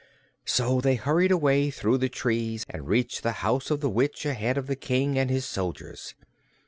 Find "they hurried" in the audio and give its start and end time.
0.81-1.31